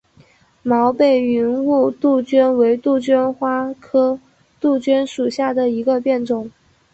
[0.63, 4.19] 毛背云雾杜鹃为杜鹃花科
[4.59, 6.49] 杜鹃属下的一个变种。